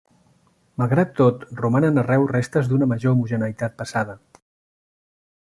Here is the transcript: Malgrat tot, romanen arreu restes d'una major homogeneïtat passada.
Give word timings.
Malgrat 0.81 1.11
tot, 1.19 1.43
romanen 1.59 2.03
arreu 2.05 2.25
restes 2.31 2.71
d'una 2.73 2.89
major 2.95 3.15
homogeneïtat 3.17 3.79
passada. 3.83 4.19